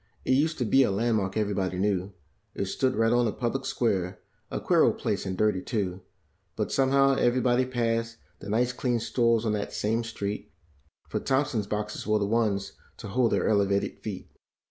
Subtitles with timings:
[0.25, 2.11] It used to be a landmark every¬ body knew,
[2.65, 6.01] stood right on the public square, a queer old place and dirty, too;
[6.55, 10.51] But, somehow, every¬ body passed the nice clean stores on that same street,
[11.07, 14.31] For Thompson's boxes were the ones to hold their elevated feet.